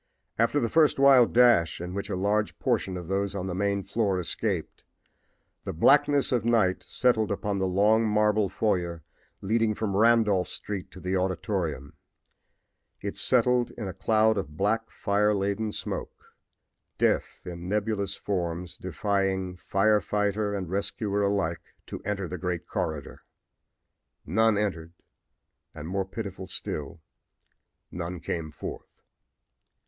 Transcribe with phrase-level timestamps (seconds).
[0.39, 3.83] After the first wild dash, in which a large portion of those on the main
[3.83, 4.83] floor escaped,
[5.63, 9.03] the blackness of night settled upon the long marble foyer
[9.41, 11.93] leading from Randolph street to the auditorium.
[12.99, 16.33] It settled in a cloud of black, fire laden smoke
[16.97, 23.21] death in nebulous forms defying fire fighter and rescuer alike to enter the great corridor.
[24.25, 24.93] None entered,
[25.75, 27.01] and, more pitiful still,
[27.91, 29.03] none came forth.